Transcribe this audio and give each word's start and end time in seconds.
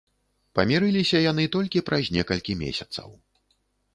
Памірыліся 0.59 1.17
яны 1.31 1.43
толькі 1.57 1.83
праз 1.89 2.05
некалькі 2.17 2.57
месяцаў. 2.63 3.09